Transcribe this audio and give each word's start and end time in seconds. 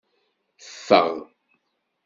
Ffeɣ. 0.63 1.11